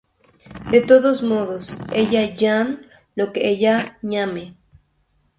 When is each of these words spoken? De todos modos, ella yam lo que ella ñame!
De 0.71 0.81
todos 0.81 1.21
modos, 1.21 1.77
ella 1.93 2.33
yam 2.35 2.79
lo 3.13 3.31
que 3.31 3.47
ella 3.51 3.99
ñame! 4.01 4.57